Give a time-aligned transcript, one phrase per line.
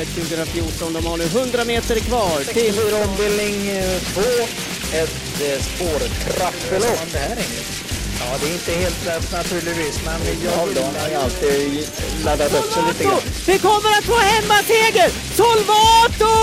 [0.00, 0.92] Olympiatravet 2014.
[0.92, 2.74] De har nu 100 meter kvar till...
[2.74, 3.56] 64 ombildning
[4.14, 4.20] 2.
[4.92, 7.12] Ett eh, spårtrappelopp.
[7.12, 7.90] Det här är
[8.20, 11.88] Ja, det är inte helt lätt naturligtvis, men jag har ju alltid
[12.24, 13.20] laddat upp sig lite grann.
[13.46, 15.08] Vi kommer att få hemmaseger!
[15.34, 16.34] Solvato!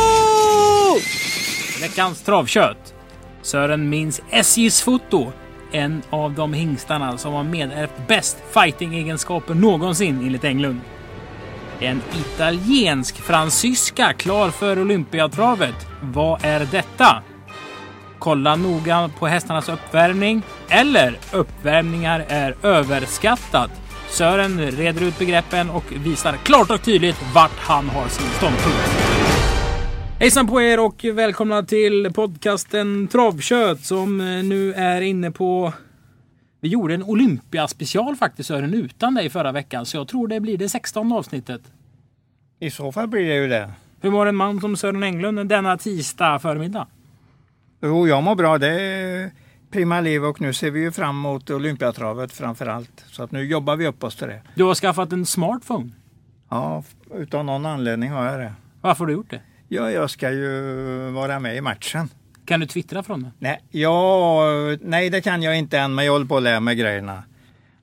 [1.82, 2.94] Veckans travkött.
[3.42, 5.32] Sören minns SJs foto.
[5.72, 10.82] En av de hingstarna som har medärvt bäst fighting-egenskaper någonsin enligt Englund.
[11.80, 15.76] En italiensk fransyska klar för Olympiatravet.
[16.02, 17.24] Vad är detta?
[18.20, 20.42] Kolla noga på hästarnas uppvärmning.
[20.70, 23.72] Eller uppvärmningar är överskattat.
[24.10, 29.08] Sören reder ut begreppen och visar klart och tydligt vart han har sin ståndpunkt.
[30.20, 35.74] Hejsan på er och välkomna till podcasten Travkött som eh, nu är inne på...
[36.60, 40.58] Vi gjorde en Olympiaspecial faktiskt Sören utan dig förra veckan så jag tror det blir
[40.58, 41.62] det 16 avsnittet.
[42.60, 43.72] I så fall blir det ju det.
[44.02, 46.88] Hur mår en man som Sören Englund denna tisdag förmiddag?
[47.82, 48.58] Jo, jag mår bra.
[48.58, 49.32] Det är
[49.72, 53.06] prima liv och nu ser vi ju fram emot Olympiatravet framför allt.
[53.08, 54.42] Så att nu jobbar vi upp oss till det.
[54.56, 55.90] Du har skaffat en smartphone.
[56.50, 56.84] Ja,
[57.16, 58.54] utav någon anledning har jag det.
[58.82, 59.42] Varför har du gjort det?
[59.68, 62.10] Ja, jag ska ju vara med i matchen.
[62.48, 63.32] Kan du twittra från det?
[63.40, 64.42] Nej, ja,
[64.82, 67.24] nej, det kan jag inte än, men jag håller på att lära mig grejerna.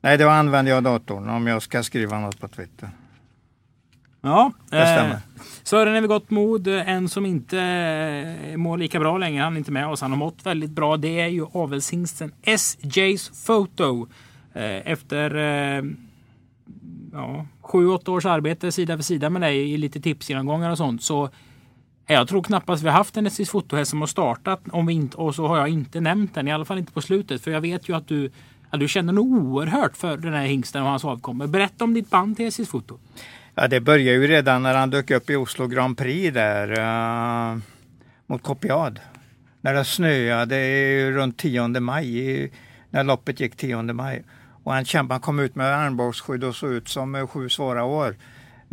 [0.01, 2.91] Nej, då använder jag datorn om jag ska skriva något på Twitter.
[4.21, 5.11] Ja, Det stämmer.
[5.11, 5.19] Eh,
[5.63, 6.69] Sören är vid gott mod.
[6.69, 10.01] En som inte eh, mår lika bra längre, han är inte med oss.
[10.01, 10.97] Han har mått väldigt bra.
[10.97, 14.07] Det är ju avelshingsten SJ's Photo.
[14.55, 15.85] Eh, efter eh,
[17.13, 21.03] ja, sju, åtta års arbete sida vid sida med dig i lite tipsgenomgångar och sånt
[21.03, 21.31] så
[22.07, 25.17] jag tror knappast vi har haft en SJs fotohäst som har startat om vi inte,
[25.17, 27.43] och så har jag inte nämnt den, i alla fall inte på slutet.
[27.43, 28.31] För jag vet ju att du,
[28.71, 31.47] ja, du känner nog oerhört för den här hingsten och hans avkommor.
[31.47, 32.99] Berätta om ditt band till SJs foto.
[33.55, 36.71] Ja, det började ju redan när han dök upp i Oslo Grand Prix där
[37.53, 37.59] uh,
[38.27, 39.01] mot Kopiad.
[39.61, 42.53] När det snöade runt 10 maj,
[42.91, 44.25] när loppet gick 10 maj.
[44.65, 47.85] Och han kämpade, han kom ut med armbågsskydd och såg ut som eh, sju svåra
[47.85, 48.17] år.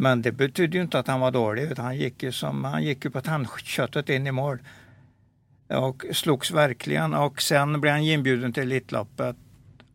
[0.02, 2.84] Men det betydde ju inte att han var dålig, utan han gick ju, som, han
[2.84, 4.60] gick ju på tandköttet in i mål.
[5.68, 9.36] Och slogs verkligen och sen blev han inbjuden till Elitloppet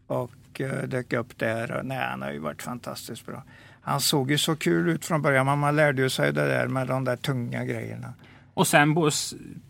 [0.06, 1.72] och eh, dök upp där.
[1.72, 3.43] Och, nej, han har ju varit fantastiskt bra.
[3.81, 6.69] Han såg ju så kul ut från början, men man lärde ju sig det där
[6.69, 8.15] med de där tunga grejerna.
[8.55, 8.97] Och sen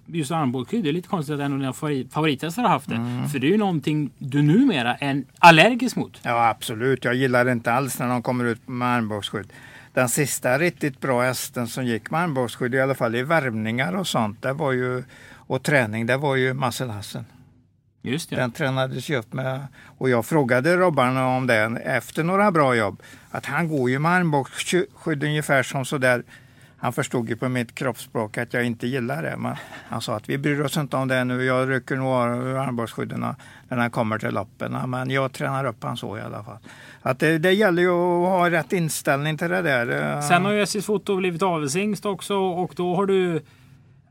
[0.07, 2.97] just armbågsskydd, det är lite konstigt att en av dina favorit- favorithästar har haft det.
[2.97, 3.29] Mm.
[3.29, 6.21] För det är ju någonting du numera är allergisk mot.
[6.23, 7.05] Ja, absolut.
[7.05, 9.53] Jag gillar det inte alls när de kommer ut med armbågsskydd.
[9.97, 14.07] Den sista riktigt bra hästen som gick med armbågsskydd, i alla fall i värmningar och
[14.07, 17.03] sånt, det var ju, och träning, det var ju Muscle
[18.03, 18.37] Just det.
[18.37, 19.67] Den tränades ju upp med,
[19.99, 24.13] och jag frågade Robban om det efter några bra jobb, att han går ju med
[24.13, 26.25] armbågsskydd ungefär som sådär.
[26.79, 29.57] Han förstod ju på mitt kroppsspråk att jag inte gillar det, men
[29.89, 31.45] han sa att vi bryr oss inte om det nu.
[31.45, 33.25] Jag rycker nog av armbågsskydden
[33.69, 36.59] när han kommer till loppen, men jag tränar upp han så i alla fall.
[37.03, 40.21] Att det, det gäller ju att ha rätt inställning till det där.
[40.21, 43.43] Sen har ju SJs foto blivit avelshingst också och då har du...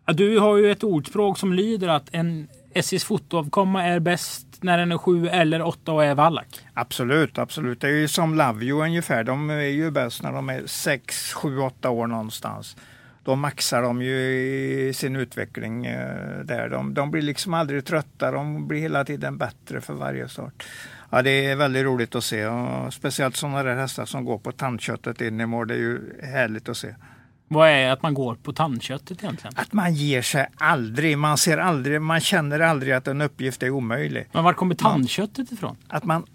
[0.07, 4.91] Du har ju ett ordspråk som lyder att en SJs fotoavkomma är bäst när den
[4.91, 6.47] är sju eller åtta och är vallack.
[6.73, 7.81] Absolut, absolut.
[7.81, 9.23] Det är ju som You ungefär.
[9.23, 12.77] De är ju bäst när de är 6, 7, 8 år någonstans.
[13.25, 14.17] Då maxar de ju
[14.89, 16.69] i sin utveckling eh, där.
[16.69, 18.31] De, de blir liksom aldrig trötta.
[18.31, 20.63] De blir hela tiden bättre för varje start.
[21.09, 22.45] Ja, det är väldigt roligt att se.
[22.47, 25.67] Och speciellt sådana där hästar som går på tandköttet in i mål.
[25.67, 26.95] Det är ju härligt att se.
[27.47, 29.53] Vad är att man går på tandköttet egentligen?
[29.57, 31.17] Att man ger sig aldrig.
[31.17, 34.27] Man ser aldrig, man känner aldrig att en uppgift är omöjlig.
[34.31, 35.77] Men var kommer tandköttet ifrån?
[35.87, 36.25] att man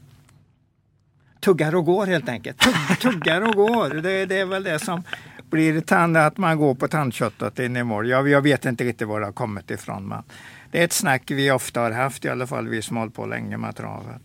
[1.41, 2.59] tuggar och går helt enkelt.
[2.59, 3.89] Tugg, tuggar och går.
[3.91, 5.03] Det, det är väl det som
[5.51, 8.09] blir tand, att man går på tandköttet in i mål.
[8.09, 10.09] Jag, jag vet inte riktigt var det har kommit ifrån.
[10.09, 10.23] Men
[10.71, 13.27] det är ett snack vi ofta har haft, i alla fall vi som hållit på
[13.27, 14.23] länge med travet.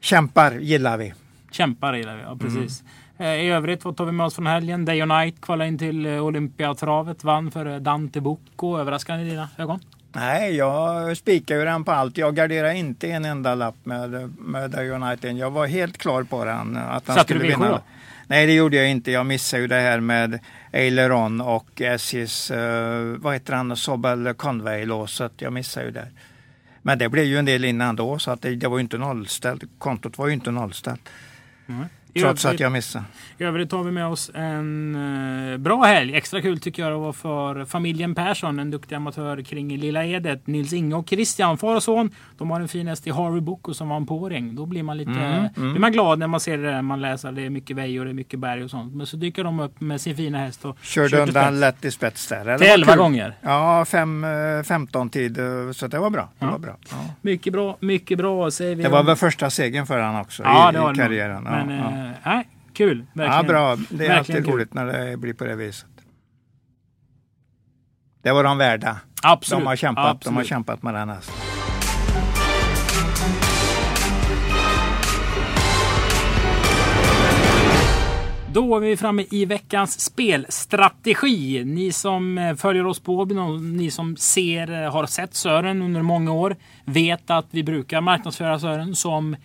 [0.00, 1.12] Kämpar gillar vi.
[1.50, 2.82] Kämpar gillar vi, ja precis.
[3.18, 4.84] Eh, I övrigt, vad tar vi med oss från helgen?
[4.84, 7.24] Day och Night kvalade in till eh, Olympiatravet.
[7.24, 8.78] Vann för Dante Bocco.
[8.78, 9.80] Överraskande i dina ögon?
[10.12, 12.18] Nej, jag spikar ju den på allt.
[12.18, 15.36] Jag garderar inte en enda lapp med, med The United.
[15.36, 16.76] Jag var helt klar på den.
[16.76, 17.70] Att han Satte du skulle V7 vinna.
[17.70, 17.80] då?
[18.26, 19.10] Nej, det gjorde jag inte.
[19.10, 20.38] Jag missade ju det här med
[20.72, 25.32] Aileron och SJs, uh, eh, vad heter han, Sobel Conway-låset.
[25.38, 26.08] Jag missade ju det.
[26.82, 28.98] Men det blev ju en del innan då, så att det, det var ju inte
[28.98, 29.62] nollställt.
[29.78, 31.08] Kontot var ju inte nollställt.
[31.66, 31.86] Mm.
[32.20, 33.04] Trots att jag missade.
[33.38, 36.14] I övrigt tar vi med oss en eh, bra helg.
[36.16, 40.46] Extra kul tycker jag det var för familjen Persson, en duktig amatör kring Lilla Edet.
[40.46, 42.10] Nils Inge och Christian, far och son.
[42.38, 44.54] De har en fin häst i Harvey Boko som var en påring.
[44.56, 46.82] Då blir man lite Mm, blir man glad när man ser det där.
[46.82, 48.94] Man läser det är mycket väj och det är mycket berg och sånt.
[48.94, 51.90] Men så dyker de upp med sin fina häst och Körde kör undan lätt i
[51.90, 52.44] spets där.
[52.44, 52.98] Det Till var 11 kul.
[52.98, 53.34] gånger.
[53.40, 55.38] Ja, fem, eh, 15 tid.
[55.38, 56.28] eh, Så det var bra.
[56.38, 56.50] Det Ja.
[56.52, 56.76] var, bra.
[56.90, 56.96] Ja.
[57.22, 58.82] Mycket bra, mycket bra säger vi.
[58.82, 61.42] Det var väl första segern för han också ja, i, i karriären.
[61.42, 62.03] Men ja.
[62.04, 63.06] Eh, nej, kul.
[63.12, 63.32] Verkligen.
[63.32, 63.76] ja, bra.
[63.76, 64.54] Det är verkligen alltid kul.
[64.54, 65.88] roligt när det blir på det viset.
[68.22, 69.00] Det var de värda.
[69.22, 69.64] Absolut.
[69.64, 70.46] De har kämpat, de har Absolut.
[70.48, 71.34] kämpat med den hästen.
[78.54, 81.64] Då är vi framme i veckans spelstrategi.
[81.64, 86.32] Ni som eh, följer oss på ni som ser, eh, har sett Sören under många
[86.32, 89.36] år, vet att vi brukar marknadsföra Sören som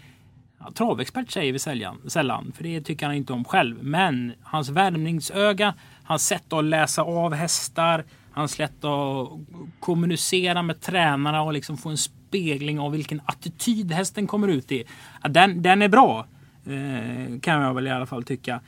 [0.59, 3.83] ja, travexpert säger vi sällan, sällan, för det tycker han inte om själv.
[3.83, 5.73] Men hans värmningsöga,
[6.03, 9.29] hans sätt att läsa av hästar, hans sätt att
[9.79, 14.83] kommunicera med tränarna och liksom få en spegling av vilken attityd hästen kommer ut i.
[15.23, 16.25] Ja, den, den är bra,
[16.65, 18.61] eh, kan jag väl i alla fall tycka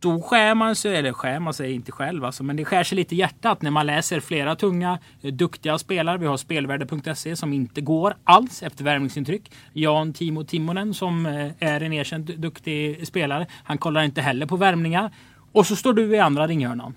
[0.00, 2.96] då skär man sig, eller skär man sig inte själv alltså, men det skär sig
[2.96, 6.18] lite i hjärtat när man läser flera tunga, eh, duktiga spelare.
[6.18, 9.52] Vi har spelvärde.se som inte går alls efter värmningsintryck.
[9.72, 13.46] Jan Timo Timonen som eh, är en erkänt duktig spelare.
[13.64, 15.10] Han kollar inte heller på värmningar.
[15.52, 16.94] Och så står du i andra ringhörnan.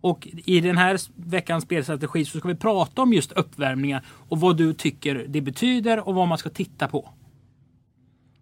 [0.00, 4.56] Och i den här veckans spelstrategi så ska vi prata om just uppvärmningar och vad
[4.56, 7.10] du tycker det betyder och vad man ska titta på.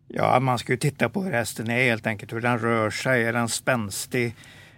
[0.09, 3.25] Ja, man ska ju titta på hur hästen är helt enkelt, hur den rör sig.
[3.25, 4.35] Är den spänstig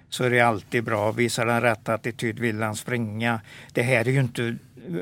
[0.09, 1.13] så är det alltid bra.
[1.13, 3.41] Visar den rätt attityd, vill den springa.
[3.73, 4.57] Det här är ju inte...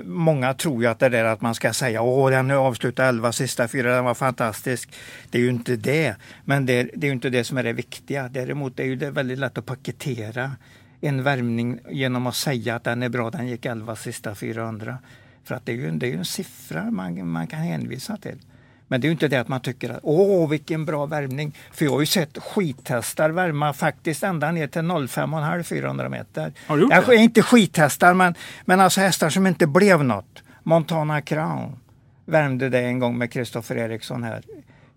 [0.04, 3.68] Många tror ju att det där att man ska säga åh den avslutade 11 sista
[3.68, 4.94] fyra, den var fantastisk.
[5.30, 6.16] Det är ju inte det.
[6.44, 8.28] Men det, det är ju inte det som är det viktiga.
[8.28, 10.52] Däremot är det väldigt lätt att paketera
[11.00, 14.98] en värmning genom att säga att den är bra, den gick 11 sista 400.
[15.44, 18.38] För att det är ju, det är ju en siffra man, man kan hänvisa till.
[18.88, 21.56] Men det är ju inte det att man tycker att åh vilken bra värmning.
[21.72, 26.52] För jag har ju sett skithästar värma faktiskt ända ner till 05,5 400 meter.
[26.66, 27.16] Har du gjort Jag det?
[27.16, 28.34] inte skithästar men,
[28.64, 30.42] men alltså hästar som inte blev något.
[30.62, 31.78] Montana Crown
[32.24, 34.42] värmde det en gång med Kristoffer Eriksson här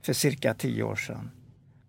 [0.05, 1.31] för cirka 10 år sedan.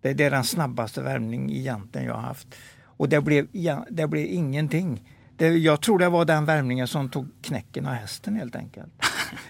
[0.01, 2.47] Det, det är den snabbaste värmning egentligen jag har haft.
[2.83, 5.01] Och det blev, ja, det blev ingenting.
[5.37, 8.91] Det, jag tror det var den värmningen som tog knäcken av hästen helt enkelt.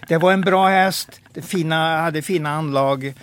[0.08, 3.14] Det var en bra häst, fina, hade fina anlag,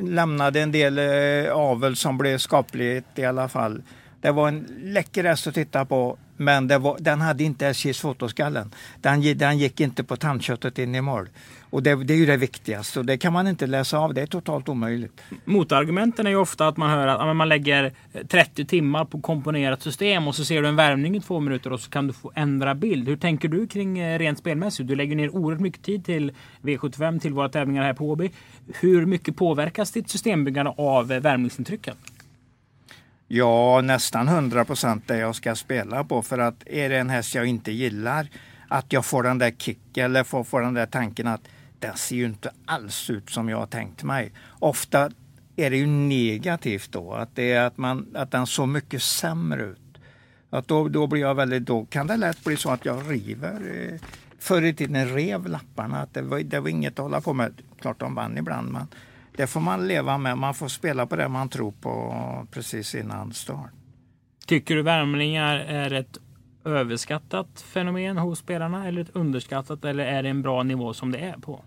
[0.00, 3.82] lämnade en del eh, avel som blev skapligt i alla fall.
[4.20, 8.00] Det var en läcker häst att titta på, men det var, den hade inte SJs
[8.00, 8.70] fotoskallen.
[9.00, 11.28] Den, den gick inte på tandköttet in i mål.
[11.74, 14.22] Och det, det är ju det viktigaste och det kan man inte läsa av, det
[14.22, 15.20] är totalt omöjligt.
[15.44, 19.82] Motargumenten är ju ofta att man hör att man lägger eh, 30 timmar på komponerat
[19.82, 22.32] system och så ser du en värmning i två minuter och så kan du få
[22.34, 23.08] ändra bild.
[23.08, 24.88] Hur tänker du kring eh, rent spelmässigt?
[24.88, 26.32] Du lägger ner oerhört mycket tid till
[26.62, 28.30] V75, till våra tävlingar här på Åby.
[28.80, 31.94] Hur mycket påverkas ditt systembyggande av eh, värmningsintrycken?
[33.36, 36.22] Ja, nästan 100 procent det jag ska spela på.
[36.22, 38.28] För att är det en häst jag inte gillar,
[38.68, 41.40] att jag får den där kicken eller får, får den där tanken att
[41.78, 44.32] den ser ju inte alls ut som jag har tänkt mig.
[44.48, 45.10] Ofta
[45.56, 49.62] är det ju negativt då, att, det är att, man, att den såg mycket sämre
[49.62, 49.98] ut.
[50.50, 53.88] Att då, då, blir jag väldigt, då kan det lätt bli så att jag river.
[53.92, 54.00] Eh,
[54.38, 57.52] förr i tiden rev lapparna, att det var, det var inget att hålla på med.
[57.80, 58.86] Klart de vann ibland, men
[59.36, 60.38] det får man leva med.
[60.38, 62.16] Man får spela på det man tror på
[62.50, 63.70] precis innan start.
[64.46, 66.18] Tycker du värmningar är ett
[66.64, 71.18] överskattat fenomen hos spelarna eller ett underskattat eller är det en bra nivå som det
[71.18, 71.64] är på?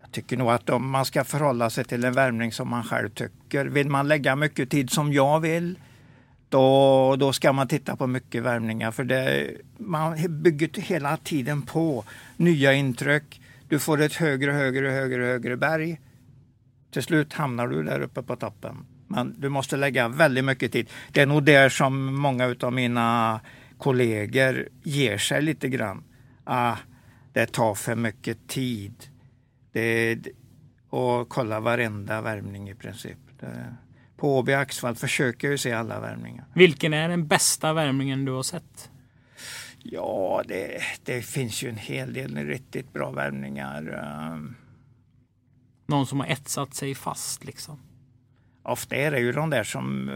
[0.00, 3.08] Jag tycker nog att om man ska förhålla sig till en värmning som man själv
[3.08, 3.66] tycker.
[3.66, 5.78] Vill man lägga mycket tid som jag vill,
[6.48, 8.90] då, då ska man titta på mycket värmningar.
[8.90, 12.04] För det, man bygger hela tiden på
[12.36, 13.40] nya intryck.
[13.68, 16.00] Du får ett högre, högre, högre, högre berg.
[16.90, 18.86] Till slut hamnar du där uppe på toppen.
[19.06, 20.90] Men du måste lägga väldigt mycket tid.
[21.12, 23.40] Det är nog där som många av mina
[23.78, 26.04] kollegor ger sig lite grann.
[26.44, 26.76] Ah,
[27.32, 28.94] det tar för mycket tid.
[29.72, 30.18] Det,
[30.90, 33.18] och kolla varenda värmning i princip.
[33.40, 33.74] Det,
[34.16, 36.44] på Åby Axvall försöker jag se alla värmningar.
[36.54, 38.90] Vilken är den bästa värmningen du har sett?
[39.82, 43.82] Ja, det, det finns ju en hel del riktigt bra värmningar.
[45.88, 47.78] Någon som har etsat sig fast liksom.
[48.62, 50.14] ofta är det ju de där som eh,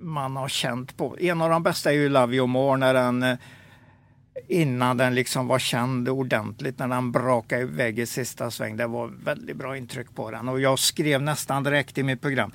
[0.00, 1.16] man har känt på.
[1.20, 3.38] En av de bästa är ju Love You More när den eh,
[4.48, 8.76] innan den liksom var känd ordentligt när den brakade iväg i sista sväng.
[8.76, 12.52] Det var väldigt bra intryck på den och jag skrev nästan direkt i mitt program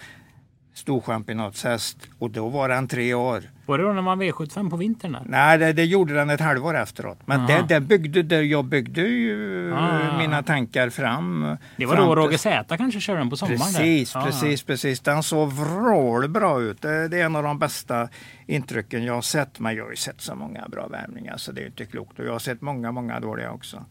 [0.78, 3.44] storchampionatshäst och då var den tre år.
[3.66, 5.12] Var det då när man V75 på vintern?
[5.12, 5.22] Där?
[5.26, 7.20] Nej, det, det gjorde den ett halvår efteråt.
[7.26, 10.18] Men det, det byggde, det, jag byggde ju Ah.
[10.18, 11.58] mina tankar fram.
[11.78, 13.60] Det var fram då Roger Z kanske körde den på sommaren?
[13.60, 14.20] Precis, där.
[14.20, 14.26] Ja.
[14.26, 15.00] precis, precis.
[15.00, 16.82] Den såg vrålbra ut.
[16.82, 18.10] Det, det är en av de bästa
[18.46, 19.60] intrycken jag har sett.
[19.60, 22.20] Men jag har ju sett så många bra värmningar så det är inte klokt.
[22.20, 23.86] Och jag har sett många, många dåliga också.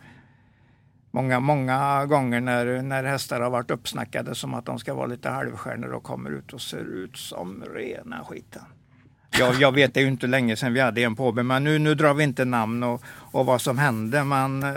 [1.17, 5.29] Många, många gånger när, när hästar har varit uppsnackade som att de ska vara lite
[5.29, 8.63] halvstjärnor och kommer ut och ser ut som rena skiten.
[9.39, 11.79] Jag, jag vet, det är ju inte länge sedan vi hade en påbe, men nu,
[11.79, 14.25] nu drar vi inte namn och, och vad som hände.
[14.25, 14.75] Men eh,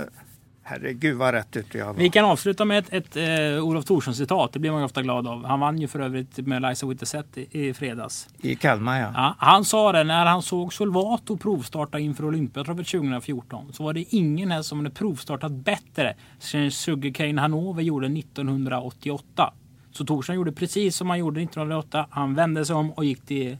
[0.70, 1.94] herregud vad rätt ute jag var.
[1.94, 3.16] Vi kan avsluta med ett, ett
[3.56, 4.54] eh, Olof Thorsson citat.
[4.54, 5.46] Det blir man ju ofta glad av.
[5.46, 8.28] Han vann ju för övrigt med Liza Wittesett i, i fredags.
[8.42, 9.12] I Kalmar ja.
[9.16, 13.74] Ja, han sa det när han såg Solvato provstarta inför Olympiatravet 2014.
[13.74, 19.54] Så var det ingen här som hade provstartat bättre sen Sugarcane Hanover gjorde 1988.
[19.92, 22.06] Så Thorsson gjorde precis som han gjorde 1908.
[22.10, 23.58] Han vände sig om och gick till eh,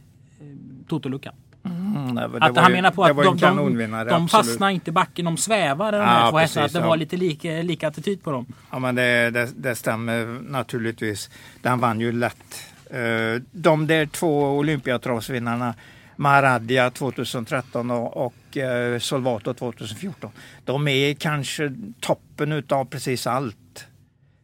[0.88, 1.34] Totoluckan.
[1.64, 4.92] Mm, det var- det Att han ju- menar på att de, de, fastnar inte i
[4.92, 6.64] backen, de svävar de Ja, här två hästarna.
[6.66, 6.88] Att precis, det ja.
[6.88, 8.46] var lite lika, lika attityd på dem.
[8.70, 11.30] Ja, men det, det, det stämmer naturligtvis.
[11.62, 12.64] Den vann ju lätt.
[12.90, 15.74] Eh, De där två Olympiatravsvinnarna,
[16.16, 20.30] Maradja 2013 och, och eh, Solvato 2014,
[20.64, 23.86] de är kanske toppen utav precis allt.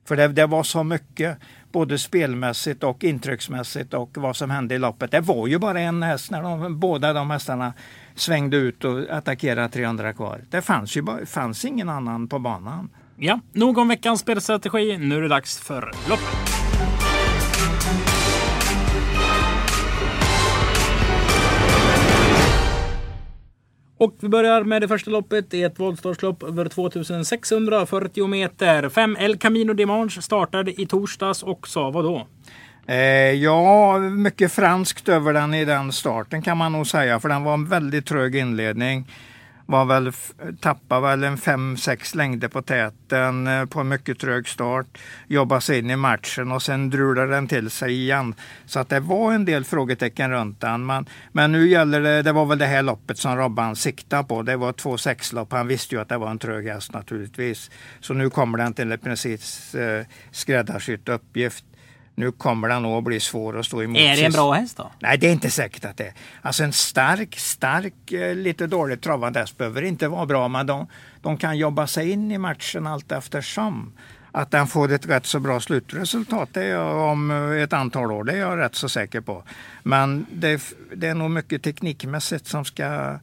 [0.08, 1.38] För det, det var så mycket,
[1.76, 5.10] både spelmässigt och intrycksmässigt och vad som hände i loppet.
[5.10, 7.72] Det var ju bara en häst när de, båda de hästarna
[8.14, 10.40] svängde ut och attackerade 300 kvar.
[10.50, 12.88] Det fanns ju bara, fanns ingen annan på banan.
[13.16, 14.98] Ja, nog om veckans spelstrategi.
[14.98, 16.55] Nu är det dags för loppet.
[23.98, 25.50] Och vi börjar med det första loppet.
[25.50, 28.88] Det är ett voltstartslopp över 2640 meter.
[28.88, 32.26] 5 El Camino Dimanche startade i torsdags och sa vad då?
[32.86, 32.96] Eh,
[33.32, 37.54] ja, mycket franskt över den i den starten kan man nog säga, för den var
[37.54, 39.06] en väldigt trög inledning.
[39.68, 40.12] Var väl,
[40.60, 44.86] tappade väl en 5-6 längder på täten eh, på en mycket trög start.
[45.26, 48.34] Jobbade sig in i matchen och sen drulade den till sig igen.
[48.66, 50.86] Så att det var en del frågetecken runt den.
[50.86, 54.42] Men, men nu gäller det, det var väl det här loppet som Robban siktade på.
[54.42, 55.52] Det var två sexlopp.
[55.52, 57.70] Han visste ju att det var en trög häst naturligtvis.
[58.00, 61.64] Så nu kommer den till en precis eh, skräddarsydd uppgift.
[62.18, 63.98] Nu kommer den nog att bli svår att stå emot.
[63.98, 64.90] Är det en bra häst då?
[64.98, 66.12] Nej, det är inte säkert att det är.
[66.42, 70.86] Alltså en stark, stark, eh, lite dåligt travad häst behöver inte vara bra, men de,
[71.22, 73.92] de kan jobba sig in i matchen allt eftersom.
[74.32, 78.24] Att den får ett rätt så bra slutresultat det är jag, om ett antal år,
[78.24, 79.42] det är jag rätt så säker på.
[79.82, 83.18] Men det, det är nog mycket teknikmässigt som ska,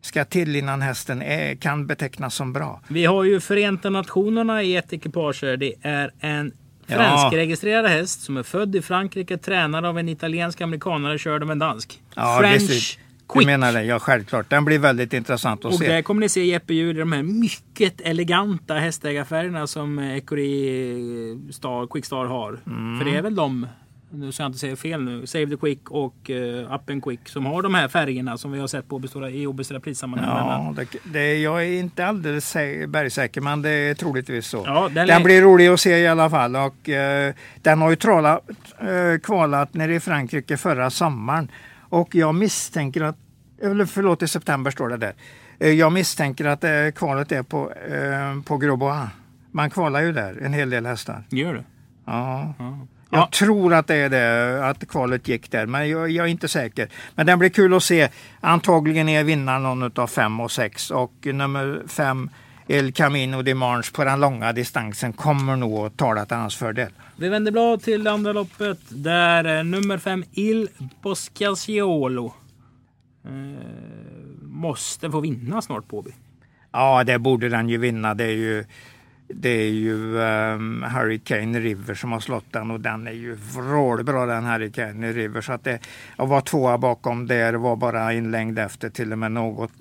[0.00, 2.80] ska till innan hästen är, kan betecknas som bra.
[2.88, 5.40] Vi har ju Förenta Nationerna i ett ekipage.
[5.40, 6.52] Det är en.
[6.88, 11.58] Franskregistrerad häst som är född i Frankrike, tränad av en italiensk amerikanare, körd av en
[11.58, 12.02] dansk.
[12.40, 12.98] French visst.
[12.98, 13.46] Du Quick.
[13.46, 13.84] menar det?
[13.84, 14.50] Ja, självklart.
[14.50, 15.88] Den blir väldigt intressant att Och se.
[15.88, 21.86] där kommer ni se Jeppe Hjul i de här mycket eleganta hästägarfärgerna som Ecurie Star,
[21.86, 22.60] Quickstar har.
[22.66, 22.98] Mm.
[22.98, 23.66] För det är väl de,
[24.10, 27.28] nu ska jag inte säga fel nu, Save the Quick och uh, Up and Quick
[27.28, 30.26] som har de här färgerna som vi har sett på obestora, i obestora prissammanhang.
[30.36, 34.62] Ja, det, det, jag är inte alldeles sä- bergsäker, men det är troligtvis så.
[34.66, 36.56] Ja, den den blir rolig att se i alla fall.
[36.56, 38.48] Och, eh, den har ju tralat,
[38.80, 41.50] eh, kvalat nere i Frankrike förra sommaren.
[41.80, 43.16] Och jag misstänker att,
[43.62, 45.12] eller förlåt, i september står det där.
[45.58, 49.08] Eh, jag misstänker att eh, kvalet är på, eh, på Grosbois.
[49.52, 51.22] Man kvalar ju där, en hel del hästar.
[51.30, 51.64] Gör det?
[52.04, 52.54] Ja.
[52.58, 52.78] Ja.
[53.10, 53.28] Jag Ja.
[53.32, 56.88] tror att det är det, att kvalet gick där, men jag, jag är inte säker.
[57.14, 58.08] Men den blir kul att se.
[58.40, 62.30] Antagligen är vinnaren någon av fem och sex och nummer fem
[62.66, 66.90] El Camino de Marche på den långa distansen kommer nog att tala till hans fördel.
[67.16, 70.68] Vi vänder blad till det andra loppet där eh, nummer fem Il
[71.02, 72.34] Boscasiolo
[73.24, 73.32] eh,
[74.42, 76.06] måste få vinna snart på
[76.72, 78.14] Ja, det borde den ju vinna.
[78.14, 78.64] Det är ju,
[79.28, 84.26] det är ju um, Hurricane River som har slått den och den är ju vrålbra
[84.26, 85.40] den Hurricane River.
[85.40, 85.78] Så att det,
[86.16, 89.72] att vara tvåa bakom där var bara en längd efter till och med något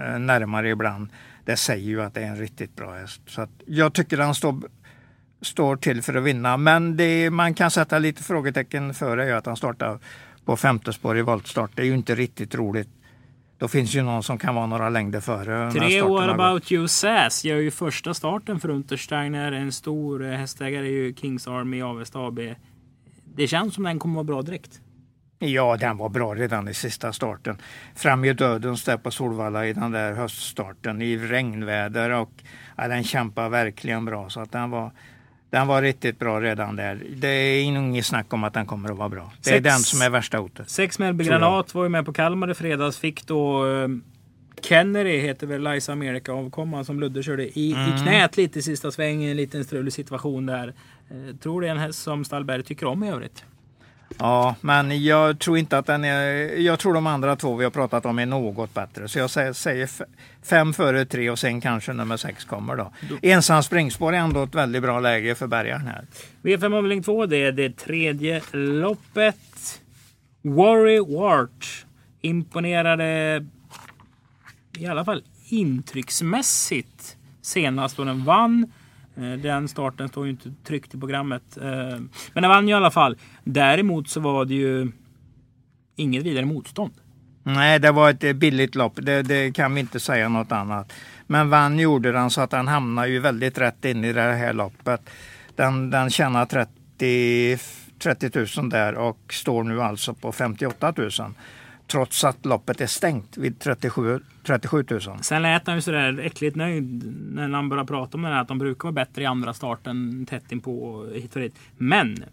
[0.00, 1.08] eh, närmare ibland.
[1.44, 3.20] Det säger ju att det är en riktigt bra häst.
[3.26, 4.62] Så att jag tycker den står,
[5.42, 6.56] står till för att vinna.
[6.56, 9.98] Men det, man kan sätta lite frågetecken för det är ju att han startar
[10.44, 11.70] på femte spår i voltstart.
[11.74, 12.88] Det är ju inte riktigt roligt.
[13.58, 15.70] Då finns ju någon som kan vara några längder före.
[15.70, 19.52] Tre What about you Sass gör ju första starten för Untersteiner.
[19.52, 22.40] En stor eh, hästägare är ju Kings Army Avesta AB.
[23.24, 24.80] Det känns som den kommer vara bra direkt.
[25.38, 27.58] Ja, den var bra redan i sista starten.
[27.94, 32.30] Fram i dödens där på Solvalla i den där höststarten i regnväder och
[32.76, 34.92] ja, den kämpade verkligen bra så att den var
[35.56, 37.02] Den var riktigt bra redan där.
[37.16, 39.32] Det är inget snack om att den kommer att vara bra.
[39.42, 40.70] Det är Sex- den som är värsta hotet.
[40.70, 41.18] Sex jag.
[41.18, 42.98] Granat var ju med på Kalmar i fredags.
[42.98, 43.88] Fick då eh,
[44.62, 47.94] Kennedy, heter väl Liza America avkomman som Ludde körde i, Mm.
[47.94, 49.30] i knät lite i sista svängen.
[49.30, 50.74] En liten strulig situation där.
[51.10, 53.44] Eh, tror det är en häst som Stallberg tycker om i övrigt.
[54.18, 56.56] Ja, men jag tror inte att den är...
[56.60, 59.08] Jag tror de andra två vi har pratat om är något bättre.
[59.08, 59.88] Så jag säger,
[60.46, 62.92] fem före tre och sen kanske nummer sex kommer då.
[63.22, 66.06] Ensam springspår är ändå ett väldigt bra läge för bärgaren här.
[66.42, 69.80] V5 avdelning 2, det är det tredje loppet.
[70.42, 71.86] Worry Wart
[72.20, 73.44] imponerade
[74.78, 78.72] i alla fall intrycksmässigt senast då den vann.
[79.16, 81.56] Eh, den starten står ju inte tryckt i programmet.
[81.56, 81.98] Eh,
[82.32, 83.16] men den vann ju i alla fall.
[83.44, 84.92] Däremot så var det ju
[85.96, 86.92] inget vidare motstånd.
[87.42, 88.92] Nej, det var ett eh, billigt lopp.
[88.96, 90.92] Det, det kan vi inte säga något annat.
[91.26, 94.52] Men vann gjorde den så att den hamnade ju väldigt rätt in i det här
[94.52, 95.10] loppet.
[95.54, 97.58] Den, den tjänar 30,
[97.98, 101.10] 30 000 där och står nu alltså på 58 000.
[101.86, 105.00] Trots att loppet är stängt vid 37, 37 000.
[105.22, 108.48] Sen lät han ju sådär äckligt nöjd när han började prata om det här att
[108.48, 111.58] de brukar vara bättre i andra starten tätt inpå hit och dit.
[111.76, 112.24] Men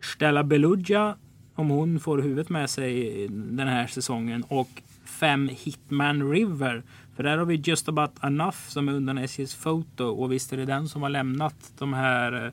[0.00, 1.16] Stella Beluggia,
[1.54, 6.82] om hon får huvudet med sig den här säsongen och fem Hitman River.
[7.16, 10.56] För där har vi Just About Enough som är undan SJs foto och visst är
[10.56, 12.52] det den som har lämnat de här eh,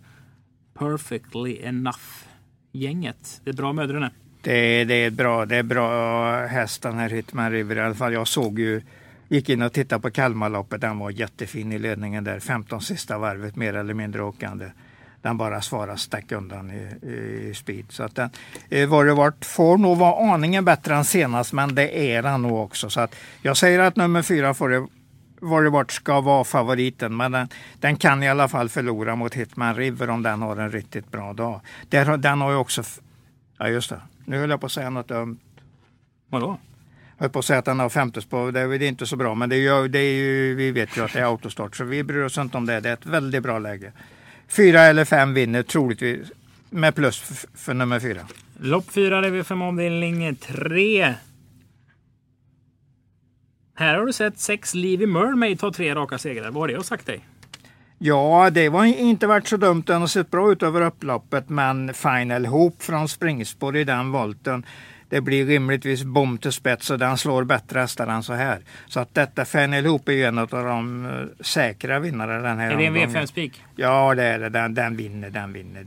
[0.74, 2.00] Perfectly Enough
[2.72, 3.42] gänget.
[3.44, 4.12] Det är bra mödrarna.
[4.42, 8.14] Det, det är bra, det är bra häst den här Hitman River i alla fall.
[8.14, 8.82] Jag såg ju,
[9.28, 10.82] gick in och tittade på Kalmarloppet.
[10.82, 12.40] Den var jättefin i ledningen där.
[12.40, 14.66] 15 sista varvet mer eller mindre åkande.
[15.22, 17.86] Den bara svarade stack undan i, i speed.
[17.90, 18.30] Så att den,
[18.70, 22.42] eh, var det vart får nog vara aningen bättre än senast men det är den
[22.42, 22.90] nog också.
[22.90, 24.88] Så att jag säger att nummer fyra får det
[25.42, 27.18] var det vart ska vara favoriten.
[27.18, 27.48] Men den,
[27.80, 31.34] den kan i alla fall förlora mot Hitman River om den har en riktigt bra
[31.34, 31.62] dag.
[31.90, 32.84] Där, har- den har ju också...
[33.58, 34.02] Ja just det.
[34.30, 35.40] Nu höll jag på att säga något dumt.
[36.30, 36.60] Vadå?
[37.18, 38.52] Jag höll på att säga att den har femte spår.
[38.52, 39.36] Det är inte så bra.
[39.36, 41.76] Men det är ju, det är ju, vi vet ju att det är autostart.
[41.76, 42.80] Så vi bryr oss inte om det.
[42.80, 43.92] Det är ett väldigt bra läge.
[44.48, 46.32] Fyra eller fem vinner troligtvis.
[46.70, 48.22] Med plus för nummer fyra.
[48.60, 51.14] Lopp 4, V5 avdelning 3.
[53.76, 56.52] Här har du sett sex Levi Mermaid ta tre raka segrar.
[56.52, 57.26] Vad har det sagt dig?
[58.02, 59.84] Ja, det var inte varit så dumt.
[59.86, 61.50] Den har sett bra ut över upploppet.
[61.50, 64.66] Men Final Hope från springspår i den volten.
[65.10, 68.60] Det blir rimligtvis bom till spets och den slår bättre hästar än så här.
[68.88, 72.72] Så att detta Final Hope är ju en av de eh, säkra vinnare den här
[72.72, 73.10] Är det en omgången.
[73.10, 73.64] V5-spik?
[73.76, 74.50] Ja, det är det.
[74.50, 75.86] Den, den vinner, den vinner.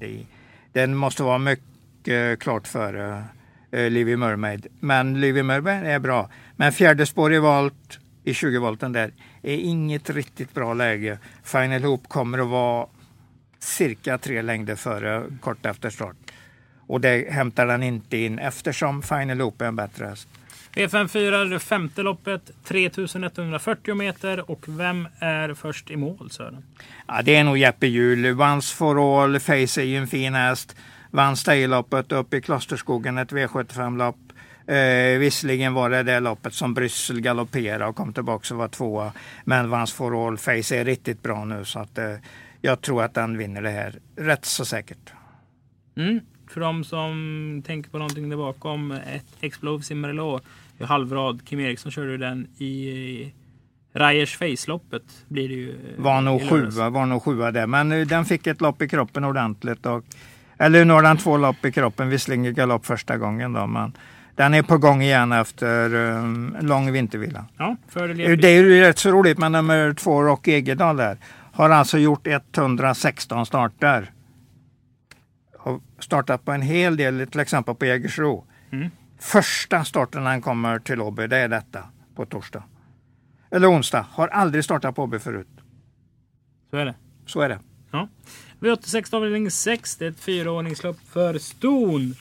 [0.72, 3.24] Den måste vara mycket klart före
[3.76, 4.66] uh, Livy Mermaid.
[4.80, 6.30] Men Livy Mermaid är bra.
[6.56, 11.18] Men fjärde spår i volt, i 20 volten där, är inget riktigt bra läge.
[11.42, 12.86] Final Hoop kommer att vara
[13.58, 16.16] cirka tre längder före kort efter start.
[16.86, 20.28] Och det hämtar den inte in eftersom Final Hoop är en bättre häst.
[20.74, 22.50] V5 4, det femte loppet.
[22.64, 24.50] 3140 meter.
[24.50, 26.64] Och vem är först i mål Sören?
[27.06, 28.40] Ja, det är nog Jeppe Hjul.
[28.40, 30.76] Once for all, Face är ju en fin häst.
[31.10, 34.31] Vann Stayloppet upp i Klosterskogen, ett V75-lopp.
[34.66, 39.12] Eh, visserligen var det det loppet som Bryssel galopperade och kom tillbaka och var tvåa.
[39.44, 42.14] Men Once for all, Face är riktigt bra nu så att eh,
[42.60, 45.12] jag tror att den vinner det här rätt så säkert.
[45.96, 46.20] Mm.
[46.50, 48.92] För de som tänker på någonting där bakom.
[48.92, 49.82] Ett Explove
[50.78, 51.46] i halvrad.
[51.48, 53.32] Kim Eriksson körde den i
[53.94, 55.02] Rajers Face-loppet.
[55.28, 55.76] Blir det ju.
[55.96, 57.66] Var nog sjua, var nog sjua där.
[57.66, 59.86] Men eh, den fick ett lopp i kroppen ordentligt.
[59.86, 60.04] Och,
[60.58, 63.66] eller nu har den två lopp i kroppen, visserligen galopp första gången då.
[63.66, 63.92] Men
[64.34, 67.44] den är på gång igen efter um, lång vintervila.
[67.58, 71.18] Ja, fördel Eh, Det är ju rätt så roligt med nummer två, Rock Egedal där.
[71.52, 74.10] Har alltså gjort 116 starter.
[75.58, 78.44] Har startat på en hel del, till exempel på Jägersro.
[78.72, 78.90] Mm.
[79.18, 81.84] Första starten han kommer till Åby, det är detta
[82.16, 82.62] på torsdag.
[83.50, 84.06] Eller onsdag.
[84.10, 85.48] Har aldrig startat på Åby förut.
[86.70, 86.94] Så är det.
[87.26, 87.58] Så är det.
[88.60, 89.96] V86 avdelning 6.
[89.96, 92.14] Det är ett fyraordningslopp för ston.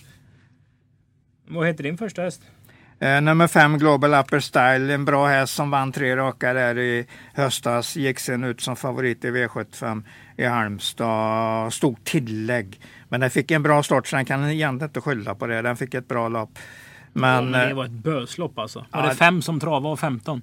[1.51, 2.41] Vad heter din första häst?
[2.99, 7.07] Eh, nummer fem Global Upper Style, en bra häst som vann tre raka där i
[7.33, 7.95] höstas.
[7.95, 10.03] Gick sen ut som favorit i V75
[10.37, 11.73] i Halmstad.
[11.73, 12.79] Stort tillägg.
[13.09, 15.61] Men den fick en bra start så den kan egentligen inte skylla på det.
[15.61, 16.59] Den fick ett bra lopp.
[17.13, 18.85] Men, ja, men det eh, var ett böslopp alltså.
[18.91, 20.41] Var ja, det fem som travade och 15?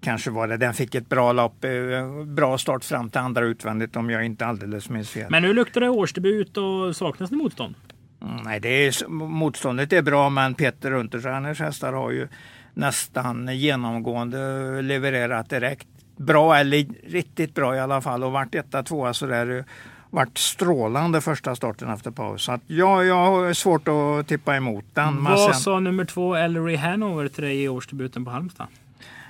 [0.00, 0.56] kanske var det.
[0.56, 1.64] Den fick ett bra lopp.
[1.64, 5.26] eh, Bra start fram till andra utvändigt om jag inte alldeles minns fel.
[5.30, 7.74] Men nu luktar det årsdebut och saknas det motstånd.
[8.22, 12.28] Mm, Nej, det är, motståndet är bra men Peter Unterstjerners hästar har ju
[12.74, 15.86] nästan genomgående levererat direkt.
[16.16, 19.64] Bra eller riktigt bra i alla fall och varit etta, tvåa sådär.
[20.10, 22.42] Vart strålande första starten efter paus.
[22.42, 25.24] Så att ja, jag har svårt att tippa emot den.
[25.24, 28.66] Vad sen- sa nummer två Ellery Hanover till dig i årsdebuten på Halmstad?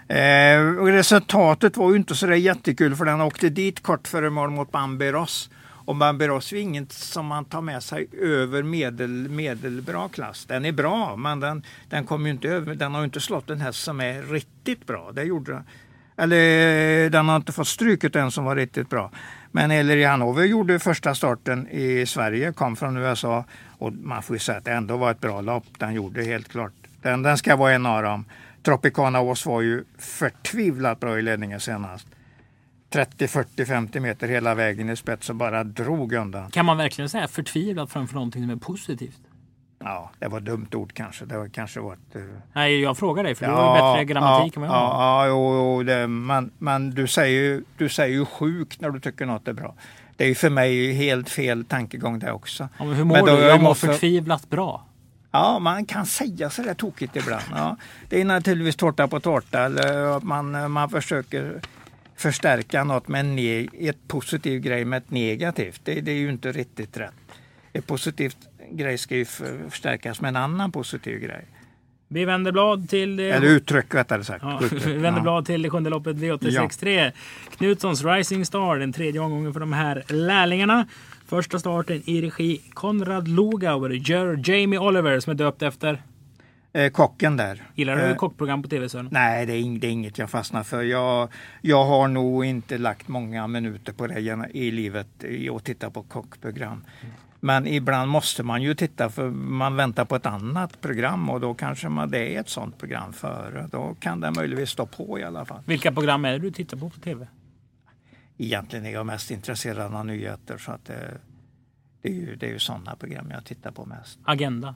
[0.08, 4.50] Eh, resultatet var ju inte så där jättekul för den åkte dit kort före mål
[4.50, 5.50] mot Bambi Ross.
[5.84, 10.44] Och Barbarossa är inget som man tar med sig över medel, medelbra klass.
[10.44, 13.50] Den är bra men den, den kom ju inte över, den har ju inte slått
[13.50, 15.12] en häst som är riktigt bra.
[15.12, 15.64] Det gjorde den.
[16.16, 19.10] Eller den har inte fått stryket en som var riktigt bra.
[19.50, 23.44] Men Ellery Hanover gjorde första starten i Sverige, kom från USA
[23.78, 25.64] och man får ju säga att det ändå var ett bra lopp.
[25.78, 26.72] Den gjorde helt klart.
[27.02, 28.24] Den, den ska vara en av dem.
[28.62, 32.06] Tropicana Ås var ju förtvivlat bra i ledningen senast.
[32.92, 36.50] 30, 40, 50 meter hela vägen i spets och bara drog undan.
[36.50, 39.18] Kan man verkligen säga förtvivlat framför någonting som är positivt?
[39.84, 41.24] Ja, det var ett dumt ord kanske.
[41.24, 42.16] Det var kanske var ett...
[42.16, 44.82] eh, Nej, jag frågar dig för du har ju bättre grammatik ja, än vad jag
[44.84, 45.04] har.
[45.04, 48.90] Ja, ja jo, jo, det, men, men du säger ju du säger ju sjuk när
[48.90, 49.74] du tycker något är bra.
[50.16, 52.68] Det är ju för mig helt fel tankegång det också.
[52.78, 53.42] Ja, men hur mår Men då du?
[53.42, 54.86] jag Jag mår måste- förtvivlat bra.
[55.30, 57.42] Ja, man kan säga så där tokigt ibland.
[57.54, 57.76] Ja,
[58.08, 59.60] det är naturligtvis tårta på tårta.
[59.64, 61.60] Eller man, man försöker
[62.22, 65.80] förstärka något med en ett positiv grej med ett negativt.
[65.84, 67.14] Det, det är ju inte riktigt rätt.
[67.72, 68.36] Ett positivt
[68.70, 71.44] grej ska ju för- förstärkas med en annan positiv grej.
[72.08, 73.30] Vi vänder blad till det...
[73.30, 74.42] Eller uttryck rättare sagt.
[74.44, 75.22] Ja, vi vänder Ja.
[75.22, 77.12] blad till det sjunde loppet V863.
[77.56, 80.86] Knutssons Rising Star, den tredje omgången för de här lärlingarna.
[81.26, 86.02] Första starten i regi Konrad Lugauer, Jer Jamie Oliver som är döpt efter.
[86.72, 87.62] Eh, kocken där.
[87.74, 89.08] Gillar du Eh, kockprogram på tv Sören?
[89.12, 90.82] Nej, det är, det är inget jag fastnar för.
[90.82, 91.28] Jag,
[91.60, 94.20] jag har nog inte lagt många minuter på det
[94.52, 96.84] i livet i att titta på kockprogram.
[97.40, 101.54] Men ibland måste man ju titta för man väntar på ett annat program och då
[101.54, 103.68] kanske man, det är ett sånt program före.
[103.72, 105.62] Då kan det möjligtvis stå på i alla fall.
[105.66, 107.26] Vilka program är det du tittar på på tv?
[108.38, 111.14] Egentligen är jag mest intresserad av nyheter så att det,
[112.02, 114.18] det är ju, det är ju sådana program jag tittar på mest.
[114.24, 114.74] Agenda.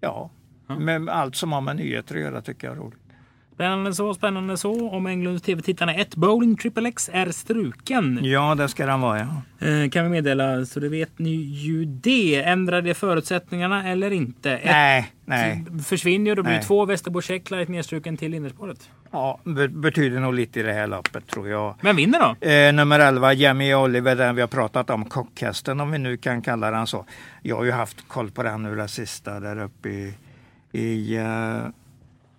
[0.00, 0.30] Ja,
[0.78, 2.98] Men allt som har med nyheter att göra tycker jag är roligt.
[3.54, 4.88] Spännande så, spännande så.
[4.90, 8.18] Om Englunds TV-tittarna 1 Bowling Triple X är struken.
[8.22, 9.66] Ja, det ska den vara ja.
[9.68, 12.42] Eh, kan vi meddela, så det vet ni ju det.
[12.42, 14.52] Ändrar det förutsättningarna eller inte?
[14.52, 15.64] Ett Nej, nej.
[15.84, 16.34] försvinner ju.
[16.34, 18.90] Då blir det två Västerbo Checklight nedstruken till innerspåret.
[19.10, 21.74] Ja, be- betyder nog lite i det här loppet tror jag.
[21.80, 22.46] Vem vinner då?
[22.48, 26.42] Eh, nummer 11, Jamie Oliver, den vi har pratat om, kockhästen om vi nu kan
[26.42, 27.04] kalla den så.
[27.42, 30.14] Jag har ju haft koll på den nu den sista där uppe i,
[30.72, 31.66] i eh,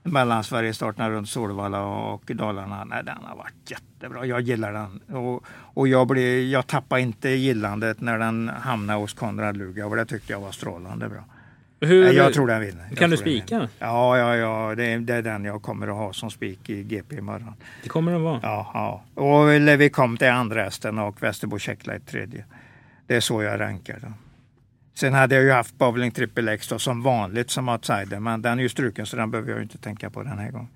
[0.04, 2.84] Mellansverige, starten runt Solvalla och Dalarna.
[2.84, 4.26] Nej, den har varit jättebra.
[4.26, 5.16] Jag gillar den.
[5.18, 9.96] Och, och jag, blev, jag tappade inte gillandet när den hamnade hos Konrad Lugauer.
[9.96, 11.24] Det tyckte jag var strålande bra.
[11.82, 12.96] Hur, Jag tror den vinner.
[12.96, 13.70] Kan du den spika?
[13.80, 14.76] Ja, ja, ja.
[14.76, 17.54] Det är, det är den jag kommer att ha som spik i GP imorgon.
[17.84, 18.40] Det kommer den vara.
[18.44, 18.72] Ja,
[19.16, 19.22] ja.
[19.24, 22.46] Och Levi kom till andra hästen och Västerbo Checklight tredje.
[23.08, 24.14] Det är så jag rankar dem.
[24.94, 28.60] Sen hade jag ju haft Bowling Triple X då, som vanligt som outsider, men den
[28.60, 30.70] är ju struken så den behöver jag ju inte tänka på den här gången.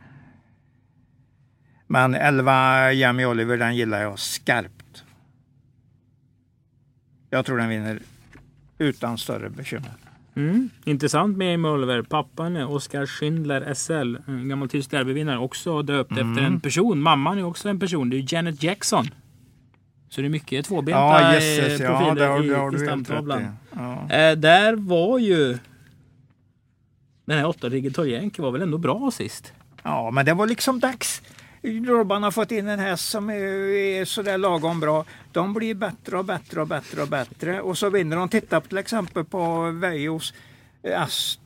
[1.87, 5.03] Men 11 Jamie Oliver, den gillar jag skarpt.
[7.29, 7.99] Jag tror den vinner
[8.77, 9.91] utan större bekymmer.
[10.35, 10.69] Mm.
[10.85, 12.01] Intressant med Amy Oliver.
[12.01, 14.15] Pappan är Oskar Schindler SL.
[14.27, 15.37] En gammal tysk derbyvinnare.
[15.39, 16.31] Också döpt Mm.
[16.31, 16.99] efter en person.
[17.01, 18.09] Mamman är också en person.
[18.09, 19.05] Det är Janet Jackson.
[20.09, 22.75] Så det är mycket tvåbenta Ja, jösses, ja, profiler det har, i, det har i
[22.75, 23.41] rätt stamtavlan.
[23.41, 23.45] i.
[23.75, 24.15] Ja.
[24.15, 25.57] Eh, där var ju
[27.25, 29.53] den här åtta Rigetoljenki var väl ändå bra sist.
[29.83, 31.21] Ja, men det var liksom dags.
[31.87, 33.33] Robban har fått in en häst som är,
[33.73, 35.05] är sådär lagom bra.
[35.31, 37.61] De blir bättre och bättre och bättre och bättre.
[37.61, 38.29] Och så vinner de.
[38.29, 40.33] Titta på till exempel på Vejos
[40.97, 41.43] Aston.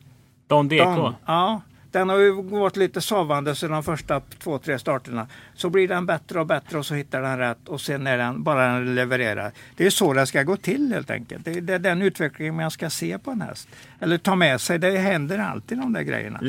[0.47, 1.13] Don DK.
[1.25, 5.27] Ja, den har ju gått lite sovande så de första två, tre starterna.
[5.55, 8.43] Så blir den bättre och bättre och så hittar den rätt och sen är den
[8.43, 9.51] bara den levererar.
[9.75, 11.45] Det är så det ska gå till helt enkelt.
[11.45, 13.69] Det är, det är den utvecklingen man ska se på en häst.
[13.99, 14.79] Eller ta med sig.
[14.79, 16.39] Det händer alltid de där grejerna.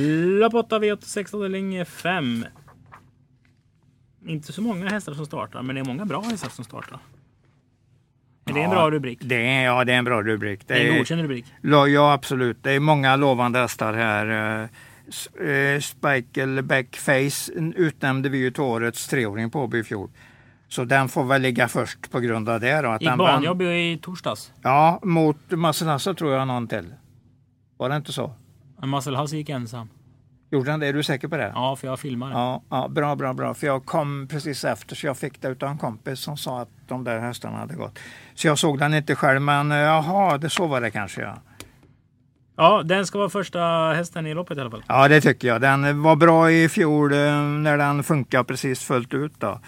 [0.58, 2.44] 8 V86 avdelning 5.
[4.26, 6.98] Inte så många hästar som startar, men det är många bra hästar som startar.
[8.44, 9.18] Är det en Ja, bra rubrik?
[9.22, 10.60] Det är, ja, det är en bra rubrik.
[10.66, 11.44] Det är en godkänd rubrik.
[11.62, 12.62] Ja, absolut.
[12.62, 14.68] Det är många lovande hästar här.
[15.40, 20.10] Eh, Spikel Backface utnämnde vi ju till årets treåring på Åby i fjol.
[20.68, 22.80] Så den får väl ligga först på grund av det.
[22.82, 24.52] Då, att Gick banjobb i torsdags.
[24.62, 26.94] Ja, mot Massenassa tror jag någon till.
[27.76, 28.34] Var det inte så?
[29.16, 29.88] Hasse gick ensam.
[30.50, 30.86] Gjorde han det?
[30.86, 31.52] Är du säker på det?
[31.54, 32.30] Ja, för jag filmar.
[32.30, 33.54] Ja, ja, bra, bra, bra.
[33.54, 36.68] För jag kom precis efter så jag fick det utav en kompis som sa att
[36.88, 37.98] de där hästarna hade gått.
[38.34, 41.38] Så jag såg den inte själv, men eh, jaha, det så var det kanske ja.
[42.56, 44.82] Ja, den ska vara första hästen i loppet i alla fall.
[44.88, 45.60] Ja, det tycker jag.
[45.60, 49.32] Den var bra i fjol eh, när den funkar precis fullt ut.
[49.38, 49.60] Då.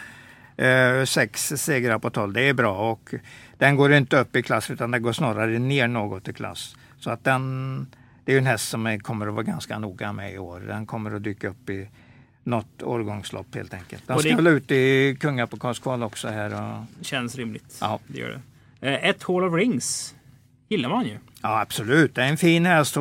[0.64, 3.14] Eh, sex segrar på 12, det är bra och
[3.58, 6.76] den går inte upp i klass utan den går snarare ner något i klass.
[6.98, 7.86] Så att den,
[8.24, 10.60] det är en häst som kommer att vara ganska noga med i år.
[10.60, 11.88] Den kommer att dyka upp i
[12.44, 14.06] något årgångslopp helt enkelt.
[14.06, 16.54] Den det- ska väl ut i kungapokalskval också här.
[16.54, 17.78] Och, Känns rimligt.
[17.80, 17.98] Ja.
[18.06, 18.40] Det gör
[18.80, 18.88] det.
[18.88, 20.14] Eh, Ett Hall of Rings
[20.68, 21.18] gillar man ju.
[21.44, 22.94] Ja absolut, det är en fin häst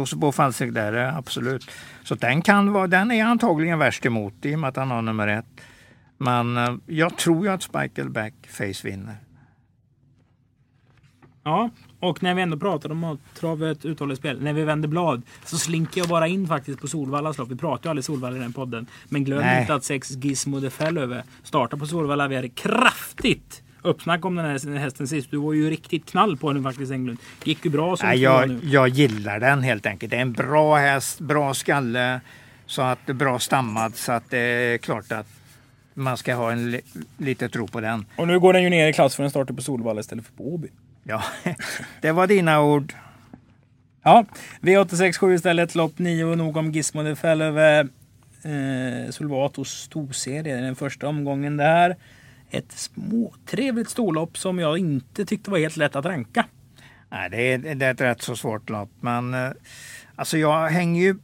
[0.74, 1.72] där, eh, absolut.
[2.04, 5.02] Så den kan vara, den är antagligen värst emot i och med att han har
[5.02, 5.46] nummer ett.
[6.18, 9.16] Men eh, jag tror ju att Spikeback Face vinner.
[11.44, 15.22] Ja, och när vi ändå pratar om att travet uthålligt spel, när vi vänder blad,
[15.46, 17.52] så slinker jag bara in faktiskt på Solvallas lopp.
[17.52, 18.88] Vi pratar ju aldrig Solvalla i den podden.
[19.10, 19.62] Men glöm Nej.
[19.62, 22.28] inte att sex Gizmo de Fellöver startar på Solvalla.
[22.28, 25.32] Vi hade kraftigt uppsnack om den här hästen sist.
[25.32, 27.20] Du var ju riktigt knall på den faktiskt Englund.
[27.44, 28.60] Gick ju bra som Nej, jag, nu.
[28.64, 30.12] jag gillar den helt enkelt.
[30.12, 32.22] Det är en bra häst, bra skalle,
[32.66, 33.96] så att det är bra stammad.
[33.96, 35.28] Så att det är klart att
[35.94, 36.82] man ska ha en li,
[37.18, 38.06] lite tro på den.
[38.16, 40.34] Och nu går den ju ner i klass för den startar på Solvalla istället för
[40.34, 40.68] på Åby.
[41.04, 41.24] Ja,
[42.02, 42.94] det var dina ord.
[44.04, 44.26] Ja,
[44.62, 45.76] V867 istället.
[45.76, 47.88] Lopp 9 nog om Gizmo de Fellöver.
[48.44, 51.96] Eh, Solvatos storserie, den första omgången där.
[52.54, 56.46] Ett småtrevligt storlopp som jag inte tyckte var helt lätt att ranka.
[57.10, 58.90] Nej, det är, det är ett rätt så svårt lopp.
[59.00, 59.52] Men eh,
[60.16, 61.16] alltså jag hänger ju,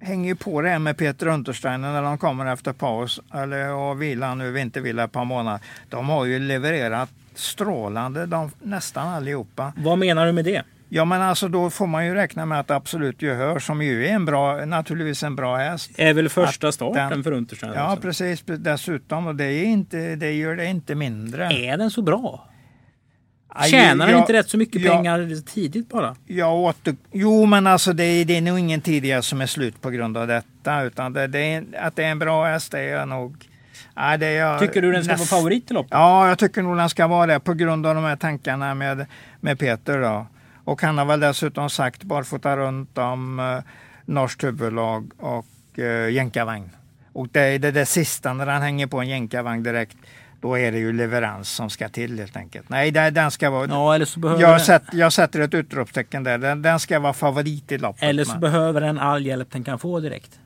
[0.00, 4.02] hänger ju på det här med Peter Untersteiner när de kommer efter paus eller och
[4.02, 5.60] vila nu, vintervila ett par månader.
[5.88, 9.72] De har ju levererat strålande, de, nästan allihopa.
[9.76, 10.62] Vad menar du med det?
[10.92, 14.12] Ja men alltså då får man ju räkna med att Absolut Gehör som ju är
[14.12, 15.90] en bra, naturligtvis en bra häst.
[15.96, 17.76] är väl första starten den- för Untersteiner.
[17.76, 18.02] Ja också.
[18.02, 21.44] precis dessutom och det, är inte, det gör det inte mindre.
[21.46, 22.46] Är den så bra?
[23.70, 26.16] Tjänar den inte rätt så mycket jag- pengar tidigt bara?
[26.26, 26.96] Jag åter...
[27.12, 30.16] Jo, men alltså det är, det är nog ingen tidigare som är slut på grund
[30.16, 30.82] av detta.
[30.82, 33.36] Utan det, det är, att det är en bra häst, det är jag nog...
[33.96, 35.90] Nej, det är jag Tycker du den ska näst- vara favorit i loppet?
[35.92, 39.06] Ja, jag tycker nog den ska vara det på grund av de här tankarna med,
[39.40, 40.00] med Peter.
[40.00, 40.26] Då.
[40.64, 43.58] Och han har väl dessutom sagt barfota runt om eh,
[44.04, 46.70] norskt huvudlag och eh, jänkarvagn.
[47.12, 49.96] Och det är det, det sista när han hänger på en jänkarvagn direkt.
[50.40, 52.68] Då är det ju leverans som ska till helt enkelt.
[52.68, 53.66] Nej, det, den ska vara...
[53.68, 56.38] Ja, eller så behöver, Jag, sätter, jag sätter ett utropstecken där.
[56.38, 58.02] Den, den ska vara favorit i loppet.
[58.02, 60.38] eller så Men behöver den all hjälp den kan få direkt.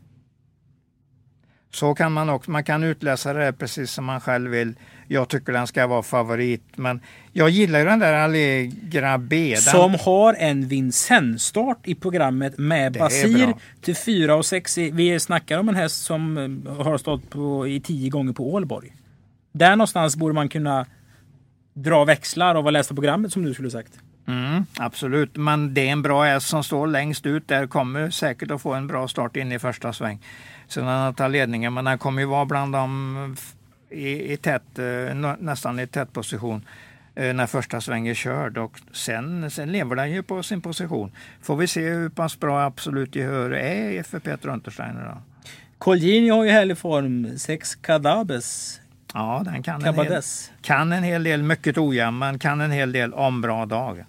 [1.72, 2.50] så kan man också.
[2.50, 4.74] Man kan utläsa det precis som man själv vill.
[5.08, 6.62] Jag tycker den ska vara favorit.
[6.76, 7.00] Men
[7.32, 9.56] jag gillar ju den där Allegra B.
[9.56, 14.78] Som har en Vincennes-start i programmet med Det Basir till 4 och 6.
[14.78, 18.94] Vi snackar om en häst som eh, har stått på, i 10 gånger på Ålborg.
[19.52, 20.86] Där någonstans borde man kunna
[21.74, 23.92] dra växlar av att läsa programmet som du skulle sagt.
[24.28, 27.66] mm, absolut, men det är en bra häst som står längst ut där.
[27.66, 30.20] Kommer säkert att få en bra start in i första sväng.
[30.68, 33.53] Så den har tagit ledningen, men den kommer ju vara bland dem f-
[33.94, 36.64] i, i tät, eh, nästan i tät position
[37.14, 38.58] eh, när första sväng är körd.
[38.58, 41.12] Och sen, sen lever den ju på sin position.
[41.42, 45.04] Får vi se hur pass bra absolut gehör är för Peter Untersteiner.
[45.04, 45.22] Då.
[45.78, 47.38] Colgjini har ju härlig form.
[47.38, 48.80] Sex Kadabes.
[49.14, 50.22] Ja, den kan en, hel,
[50.62, 54.04] kan en hel del, mycket ojämn, men kan en hel del om bra dag.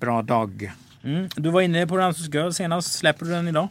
[0.00, 0.72] Bra dag.
[1.04, 1.28] Mm.
[1.36, 2.92] Du var inne på Ramses Girl senast.
[2.92, 3.68] Släpper du den idag?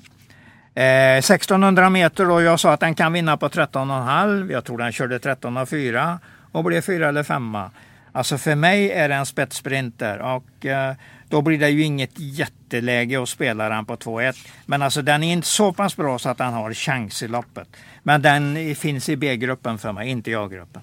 [0.76, 4.52] Eh, 1600 meter och jag sa att den kan vinna på 13,5.
[4.52, 6.20] Jag tror den körde 13,4
[6.52, 7.72] och blev fyra eller femma.
[8.12, 10.94] Alltså för mig är det en spetssprinter och eh,
[11.30, 14.48] då blir det ju inget jätteläge att spela den på 2-1.
[14.66, 17.68] Men alltså den är inte så pass bra så att den har chans i loppet.
[18.04, 20.82] Men den finns i B-gruppen för mig, inte i A-gruppen.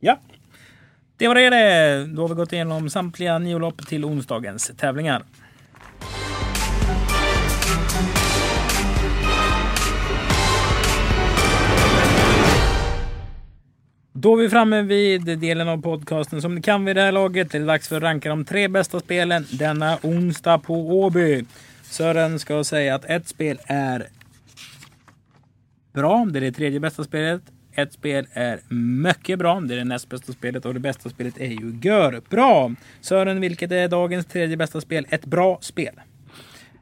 [0.00, 0.18] Ja.
[1.16, 2.06] Det var det det.
[2.06, 5.22] Då har vi gått igenom samtliga nio lopp till onsdagens tävlingar.
[14.26, 17.50] Då är vi framme vid delen av podcasten som ni kan vid det här laget.
[17.50, 21.44] Det är dags för att ranka de tre bästa spelen denna onsdag på Åby.
[21.82, 24.06] Sören ska säga att ett spel är
[25.92, 26.26] bra.
[26.30, 27.42] Det är det tredje bästa spelet.
[27.74, 29.60] Ett spel är mycket bra.
[29.60, 32.72] Det är det näst bästa spelet och det bästa spelet är ju gör bra.
[33.00, 35.06] Sören, vilket är dagens tredje bästa spel?
[35.10, 36.00] Ett bra spel.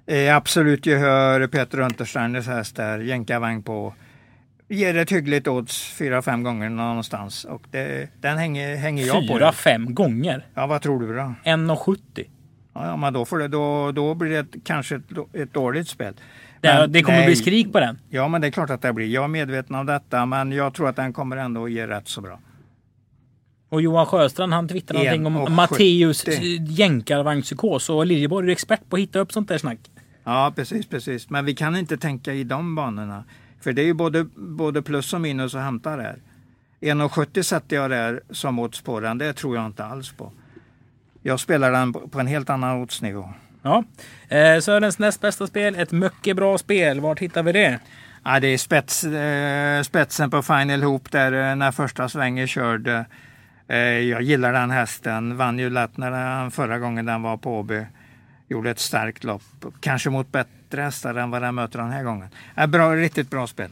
[0.07, 3.95] Eh, absolut gehör Peter Untersteiners häst där, jänkarvagn på.
[4.69, 7.45] Ger ett hyggligt odds fyra, fem gånger någonstans.
[7.45, 9.35] Och det, den hänger, hänger jag på.
[9.35, 10.47] Fyra, fem gånger.
[10.55, 11.35] Ja, vad tror du då?
[11.45, 11.99] 1,70.
[12.75, 15.89] Ja, ja, men då, får det, då, då blir det ett, kanske ett, ett dåligt
[15.89, 16.15] spel.
[16.61, 17.27] Det, Men det kommer nej.
[17.27, 17.99] bli skrik på den.
[18.09, 19.07] Ja, men det är klart att det blir.
[19.07, 22.09] Jag är medveten om detta, men jag tror att den kommer ändå att ge rätt
[22.09, 22.39] så bra.
[23.69, 25.51] Och Johan Sjöstrand han twittrade någonting om 1,70.
[25.51, 26.25] Matteus
[26.79, 27.91] jänkarvagnspsykos.
[27.91, 29.79] Och Liljeborg är expert på att hitta upp sånt där snack.
[30.25, 31.31] Ja, precis, precis.
[31.31, 33.25] Men vi kan inte tänka i de banorna.
[33.65, 36.17] För det är ju både, både plus och minus att hämta där.
[36.81, 39.19] 1,70 sätter jag där som odds på den.
[39.19, 40.33] Det tror jag inte alls på.
[41.23, 43.29] Jag spelar den på en helt annan oddsnivå.
[43.63, 43.85] Ja.
[44.29, 47.01] Eh, Sörens näst bästa spel, ett mycket bra spel.
[47.01, 47.79] Vart hittar vi det?
[48.25, 53.05] Ja, det är spets, eh, spetsen på Final Hoop där eh, när första svängen körde.
[53.69, 55.37] Eh, jag gillar den hästen.
[55.37, 57.87] Vann ju lätt när den, förra gången den var på Åby.
[58.49, 59.43] Gjorde ett starkt lopp.
[59.81, 62.29] Kanske mot bättre hästar än vad den möter den här gången.
[62.57, 63.71] Äh, bra, riktigt bra spel.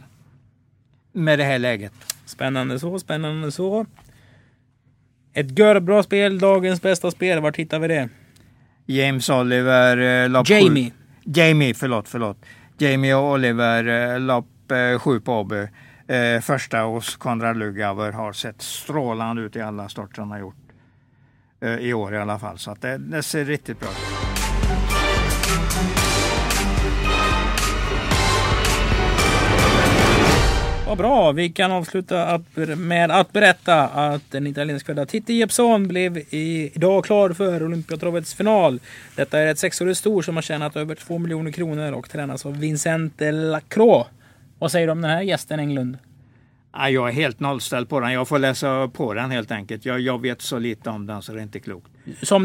[1.12, 1.92] Med det här läget.
[2.24, 3.86] Spännande så, spännande så.
[5.32, 7.40] Ett görbra spel, dagens bästa spel.
[7.40, 8.08] Vart hittar vi det?
[8.86, 9.96] James Oliver.
[9.96, 10.90] Eh, Jamie.
[10.90, 10.96] Sju.
[11.24, 12.38] Jamie, förlåt, förlåt.
[12.78, 15.68] Jamie och Oliver, eh, lopp eh, sju på Åby.
[16.06, 20.56] Eh, första hos Konrad Lugauer har sett strålande ut i alla starter han har gjort.
[21.60, 24.31] Eh, I år i alla fall, så att det, det ser riktigt bra ut.
[30.92, 32.40] Vad bra, vi kan avsluta
[32.76, 38.80] med att berätta att den italienskfödda Titti Jeppsson blev i, idag klar för Olympiatravets final.
[39.16, 42.58] Detta är ett sexårigt stor som har tjänat över 2 miljoner kronor och tränas av
[42.58, 44.10] Vincent Lacroix.
[44.58, 45.98] Vad säger du om den här gästen Englund?
[46.72, 48.12] Ja, jag är helt nollställd på den.
[48.12, 49.84] Jag får läsa på den helt enkelt.
[49.84, 51.90] Jag, jag vet så lite om den så det är inte klokt.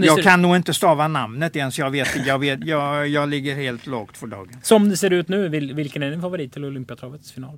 [0.03, 1.79] Jag kan nog inte stava namnet ens.
[1.79, 4.49] Jag, vet, jag, vet, jag, jag ligger helt lågt för dagen.
[4.61, 7.57] som det ser ut nu, vil, vilken är din favorit till Olympiatravets final?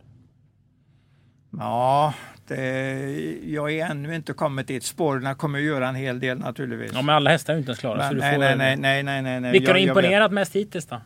[1.58, 2.14] Ja,
[2.48, 4.84] det, jag är ännu inte kommit dit.
[4.84, 6.92] Spåren kommer att göra en hel del naturligtvis.
[6.94, 7.98] Ja, men alla hästar är ju inte ens klara.
[7.98, 9.52] så Men, du nej, får, nej, nej, nej, nej, nej, nej.
[9.52, 11.02] Vilka har imponerat mest hittills då?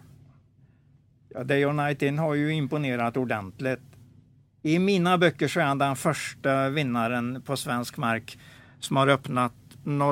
[1.33, 3.79] Ja, Day or Night In har ju imponerat ordentligt.
[4.61, 8.37] I mina böcker så är han den första vinnaren på svensk mark
[8.79, 9.53] som har öppnat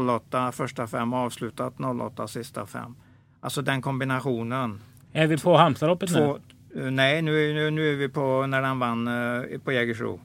[0.10, 2.96] 08 första fem och avslutat 08 sista fem.
[3.42, 4.82] Alltså den kombinationen.
[5.14, 6.40] Är vi på Halmstadloppet nu?
[6.76, 10.20] Eh, nej, nu, är- nu, nu är vi på när han vann eh, på Jägersro.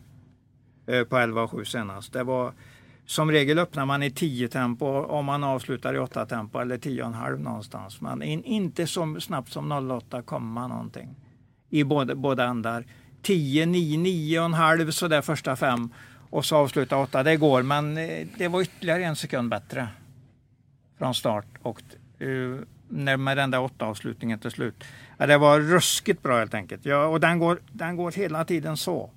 [0.86, 2.12] Eh, på 11-7 senast.
[2.12, 2.52] Det var,
[3.06, 7.38] som regel öppnar man i 10 tempo om man avslutar i 8 tempo eller 10,5
[7.38, 8.00] någonstans.
[8.00, 11.14] Men in, inte så snabbt som 08 kommer man någonting.
[11.70, 12.84] I båda, båda ändar.
[13.22, 15.88] 10, 9, 9,5 sådär första fem
[16.30, 17.22] och så avsluta 8.
[17.22, 17.94] Det går men
[18.38, 19.88] det var ytterligare en sekund bättre
[20.98, 21.82] från start och
[22.22, 24.84] uh, när med den där åtta avslutningen till slut.
[25.18, 26.84] Ja, det var ruskigt bra helt enkelt.
[26.84, 29.10] Ja, och den går, den går hela tiden så.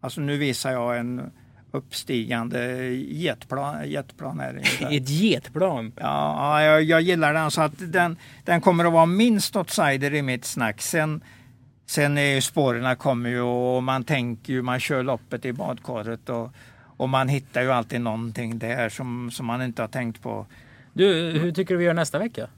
[0.00, 1.30] Alltså nu visar jag en
[1.70, 4.62] uppstigande jetplan, jetplan här.
[4.90, 5.92] Ett getplan.
[5.96, 10.14] Ja, ja jag, jag gillar den så att den, den kommer att vara minst outsider
[10.14, 10.82] i mitt snack.
[10.82, 11.20] Sen,
[11.86, 16.28] sen är ju spåren kommer ju och man tänker ju, man kör loppet i badkaret
[16.28, 16.52] och,
[16.96, 20.46] och man hittar ju alltid någonting där som, som man inte har tänkt på.
[20.92, 22.48] Du, hur tycker du vi gör nästa vecka?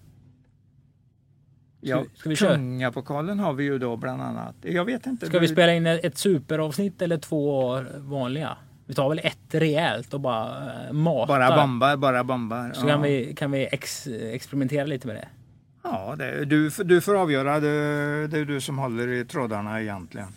[1.88, 2.37] Ja, ska vi?
[2.37, 4.55] Kungapokalen har vi ju då bland annat.
[4.62, 5.27] Jag vet inte.
[5.27, 8.57] Ska vi spela in ett superavsnitt eller två vanliga?
[8.87, 11.27] Vi tar väl ett rejält och bara eh, matar.
[11.27, 12.72] Bara bombar, bara bombar.
[12.75, 15.29] Så kan vi, kan vi ex, experimentera lite med det.
[15.83, 17.61] Ja, det, du, du får avgöra.
[17.61, 20.29] Det, det är du som håller i trådarna egentligen.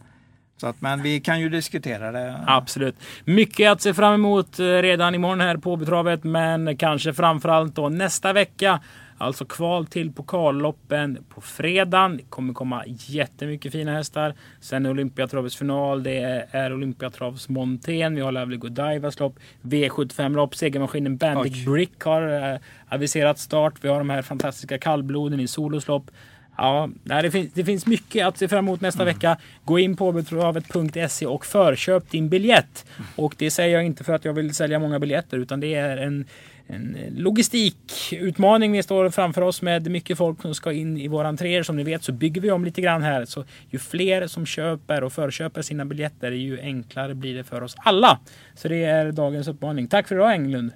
[0.57, 2.39] Så att, men vi kan ju diskutera det.
[2.47, 2.95] Absolut.
[3.25, 7.89] Mycket att se fram emot eh, redan imorgon här på Betravet, men kanske framförallt då
[7.89, 8.79] nästa vecka.
[9.21, 12.17] Alltså kval till pokalloppen på fredagen.
[12.17, 14.33] Det kommer komma jättemycket fina hästar.
[14.61, 16.03] Sen är Olympiatravets final.
[16.03, 18.15] Det är Olympiatravs Montén.
[18.15, 19.39] Vi har Lovely Godivas lopp.
[19.61, 20.55] V75-lopp.
[20.55, 21.65] Segermaskinen Bandic Oj.
[21.65, 23.73] Brick har eh, aviserat start.
[23.81, 26.11] Vi har de här fantastiska kallbloden i Solos lopp.
[26.57, 29.37] Ja, det, finns, det finns mycket att se fram emot nästa vecka.
[29.65, 32.85] Gå in på betravet.se och förköp din biljett.
[33.15, 35.97] Och det säger jag inte för att jag vill sälja många biljetter utan det är
[35.97, 36.25] en,
[36.69, 41.27] en eh, logistikutmaning vi står framför oss med mycket folk som ska in i våra
[41.27, 41.63] entréer.
[41.63, 43.25] Som ni vet så bygger vi om lite grann här.
[43.25, 47.75] Så ju fler som köper och förköper sina biljetter ju enklare blir det för oss
[47.77, 48.19] alla.
[48.55, 49.87] Så det är dagens uppmaning.
[49.87, 50.71] Tack för idag Englund.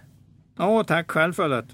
[0.58, 1.66] Ja, tack själv för det.